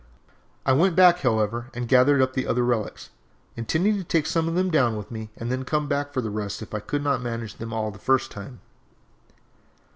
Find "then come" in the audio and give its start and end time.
5.51-5.87